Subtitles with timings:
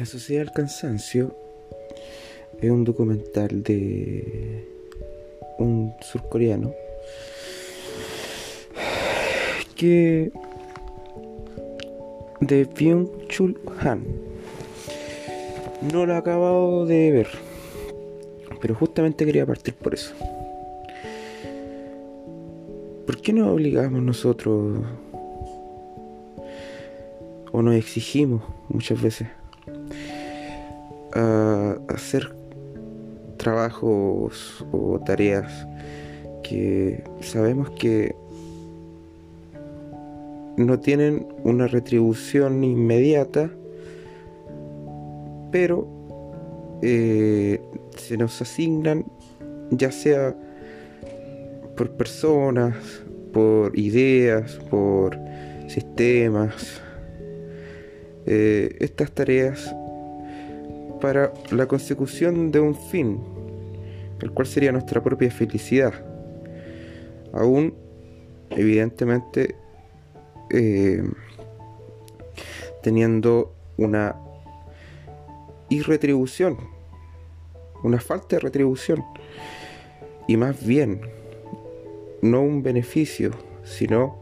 [0.00, 1.36] La Sociedad del Cansancio
[2.58, 4.66] es un documental de
[5.58, 6.72] un surcoreano
[9.76, 10.32] que
[12.40, 14.06] de Byung Chul Han.
[15.92, 17.28] No lo he acabado de ver
[18.58, 20.14] pero justamente quería partir por eso.
[23.04, 24.82] ¿por qué nos obligamos nosotros
[27.52, 29.28] o nos exigimos muchas veces
[31.20, 32.34] a hacer
[33.36, 35.66] trabajos o tareas
[36.42, 38.14] que sabemos que
[40.56, 43.50] no tienen una retribución inmediata,
[45.50, 45.86] pero
[46.82, 47.60] eh,
[47.96, 49.04] se nos asignan
[49.70, 50.34] ya sea
[51.76, 52.74] por personas,
[53.32, 55.18] por ideas, por
[55.68, 56.80] sistemas,
[58.26, 59.74] eh, estas tareas
[61.00, 63.20] para la consecución de un fin,
[64.20, 65.94] el cual sería nuestra propia felicidad.
[67.32, 67.74] Aún,
[68.50, 69.56] evidentemente,
[70.50, 71.02] eh,
[72.82, 74.16] teniendo una
[75.68, 76.58] irretribución,
[77.82, 79.04] una falta de retribución,
[80.26, 81.00] y más bien,
[82.22, 83.30] no un beneficio,
[83.64, 84.18] sino,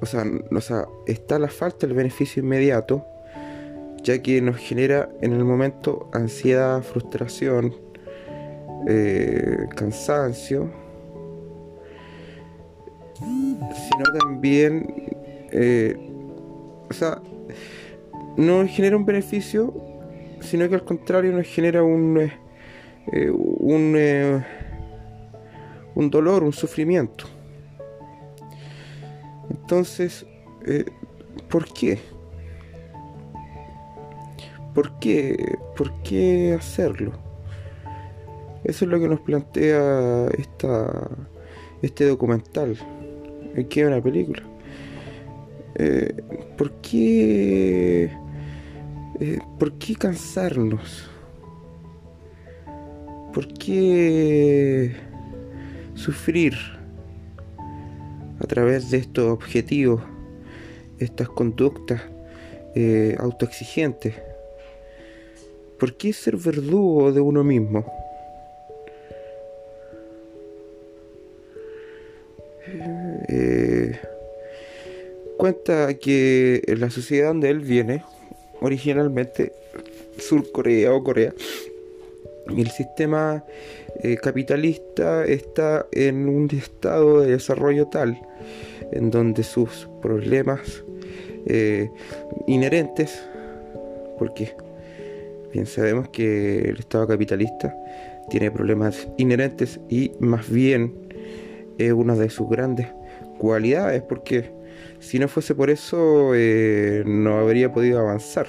[0.00, 3.04] o sea, o sea está la falta del beneficio inmediato,
[4.02, 7.74] ya que nos genera en el momento ansiedad, frustración,
[8.86, 10.70] eh, cansancio,
[13.18, 14.94] sino también,
[15.52, 15.96] eh,
[16.88, 17.20] o sea,
[18.36, 19.74] no nos genera un beneficio,
[20.40, 22.30] sino que al contrario nos genera un,
[23.12, 24.42] eh, un,
[25.94, 27.26] un dolor, un sufrimiento.
[29.50, 30.24] Entonces,
[31.50, 31.98] ¿por qué?
[34.74, 35.56] ¿Por qué?
[35.76, 37.12] ¿Por qué hacerlo?
[38.64, 41.08] Eso es lo que nos plantea esta,
[41.82, 42.76] este documental,
[43.68, 44.42] que es una película.
[45.76, 46.14] Eh,
[46.58, 48.10] ¿Por qué?
[49.18, 51.08] Eh, ¿Por qué cansarnos?
[53.32, 54.94] ¿Por qué
[55.94, 56.54] sufrir
[58.40, 60.02] a través de estos objetivos,
[60.98, 62.02] estas conductas
[62.74, 64.14] eh, autoexigentes?
[65.80, 67.86] ¿Por qué ser verdugo de uno mismo?
[73.26, 73.98] Eh,
[75.38, 78.04] cuenta que en la sociedad donde él viene,
[78.60, 79.52] originalmente
[80.18, 81.32] Sur-Corea o Corea,
[82.46, 83.42] el sistema
[84.02, 88.20] eh, capitalista está en un estado de desarrollo tal
[88.92, 90.84] en donde sus problemas
[91.46, 91.88] eh,
[92.46, 93.22] inherentes,
[94.18, 94.54] porque
[95.52, 97.74] Bien, sabemos que el Estado capitalista
[98.28, 100.94] tiene problemas inherentes y más bien
[101.78, 102.86] es una de sus grandes
[103.38, 104.52] cualidades porque
[105.00, 108.46] si no fuese por eso eh, no habría podido avanzar.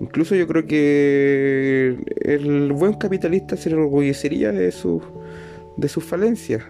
[0.00, 5.00] Incluso yo creo que el buen capitalista se enorgullecería de su
[5.76, 6.62] de sus falencias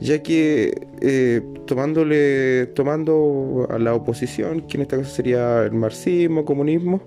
[0.00, 6.44] ya que eh, tomándole, tomando a la oposición, que en este caso sería el marxismo,
[6.44, 7.02] comunismo,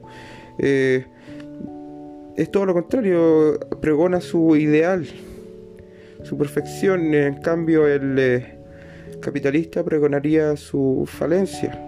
[0.59, 1.05] eh,
[2.37, 5.07] es todo lo contrario, pregona su ideal,
[6.23, 8.57] su perfección, en cambio el eh,
[9.19, 11.79] capitalista pregonaría su falencia,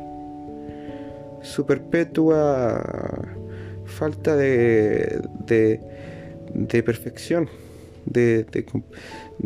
[1.42, 2.84] su perpetua
[3.86, 7.48] falta de, de, perfección,
[8.06, 8.46] de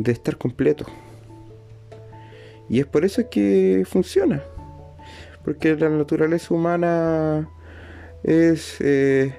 [0.05, 0.85] estar completo.
[2.69, 4.43] Y es por eso que funciona.
[5.43, 7.49] Porque la naturaleza humana
[8.23, 9.33] es eh,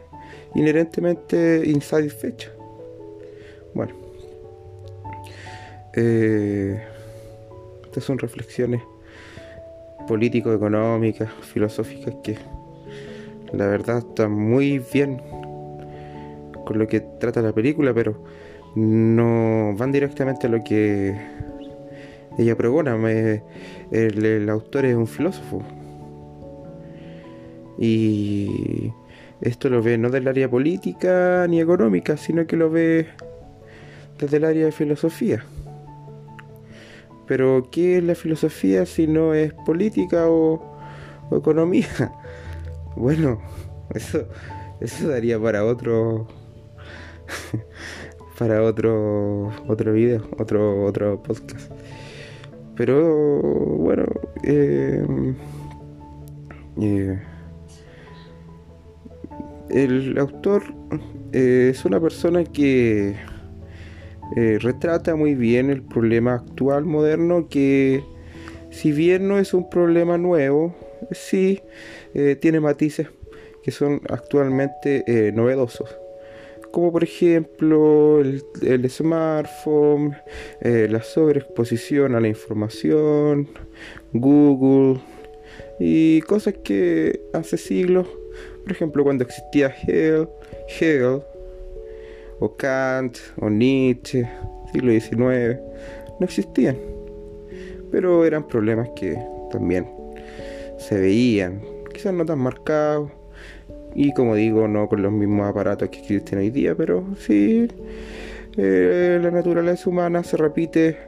[0.55, 2.51] inherentemente insatisfecha.
[3.75, 3.95] Bueno.
[5.95, 6.81] Eh,
[7.85, 8.81] estas son reflexiones
[10.07, 12.39] político-económicas, filosóficas que
[13.53, 15.21] la verdad están muy bien
[16.65, 18.23] con lo que trata la película, pero
[18.77, 21.17] no van directamente a lo que
[22.41, 22.97] ella pregona,
[23.91, 25.63] el, autor es un filósofo.
[27.79, 28.93] Y
[29.43, 33.09] esto lo ve no del área política ni económica, sino que lo ve
[34.19, 35.45] desde el área de filosofía.
[37.27, 40.79] Pero ¿qué es la filosofía si no es política o,
[41.33, 41.89] economía?
[42.97, 43.41] Bueno,
[43.95, 44.27] eso,
[44.81, 46.27] eso daría para otro
[48.39, 51.71] para otro otro video, otro otro podcast.
[52.81, 53.37] Pero
[53.77, 54.07] bueno,
[54.43, 55.05] eh,
[56.81, 57.19] eh,
[59.69, 60.63] el autor
[61.35, 63.17] eh, es una persona que
[64.35, 68.03] retrata muy bien el problema actual moderno que
[68.71, 70.75] si bien no es un problema nuevo,
[71.11, 71.61] sí
[72.41, 73.09] tiene matices
[73.63, 75.95] que son actualmente novedosos
[76.73, 80.17] como por ejemplo el, smartphone,
[80.63, 83.49] la sobreexposición a la información,
[84.13, 85.01] Google
[85.79, 88.07] y cosas que hace siglos
[88.63, 90.29] por ejemplo, cuando existía Hegel,
[90.69, 91.23] Hegel
[92.39, 94.29] o Kant o Nietzsche,
[94.73, 95.61] siglo XIX,
[96.19, 96.79] no existían.
[97.91, 99.19] Pero eran problemas que
[99.51, 99.87] también
[100.79, 101.61] se veían,
[101.93, 103.11] quizás no tan marcados,
[103.95, 107.69] y como digo, no con los mismos aparatos que existen hoy día, pero sí,
[108.57, 110.99] eh, la naturaleza humana se repite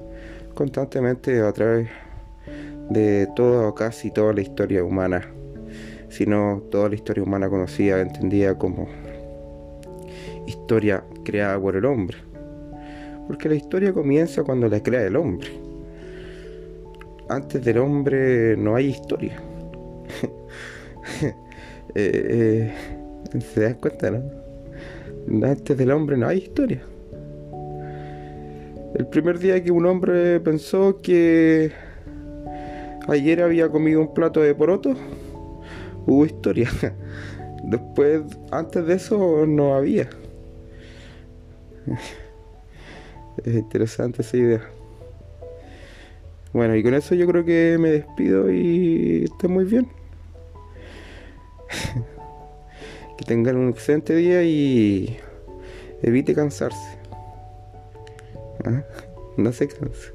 [0.55, 1.88] constantemente a través
[2.90, 5.23] de toda o casi toda la historia humana
[6.12, 8.87] sino toda la historia humana conocida, entendida como
[10.46, 12.19] historia creada por el hombre.
[13.26, 15.49] Porque la historia comienza cuando la crea el hombre.
[17.31, 19.40] Antes del hombre no hay historia.
[21.94, 22.73] Eh,
[23.34, 24.23] eh, ¿Se das cuenta, no?
[25.46, 26.82] Antes del hombre no hay historia.
[28.94, 31.73] El primer día que un hombre pensó que
[33.08, 34.94] ayer había comido un plato de poroto,
[36.06, 36.69] hubo historia.
[37.64, 40.08] Después, antes de eso, no había.
[43.44, 44.61] Es interesante esa idea.
[46.52, 49.88] Bueno, y con eso yo creo que me despido y esté muy bien.
[53.23, 55.17] Que tengan un excelente día y
[56.03, 56.99] evite cansarse.
[58.65, 58.83] ¿Ah?
[59.39, 60.13] No se canse.